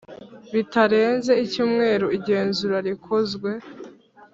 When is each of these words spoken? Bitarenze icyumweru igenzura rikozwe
Bitarenze 0.53 1.31
icyumweru 1.45 2.05
igenzura 2.17 2.77
rikozwe 2.87 3.51